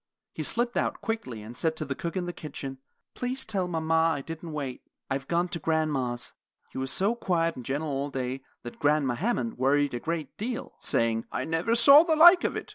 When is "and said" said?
1.43-1.75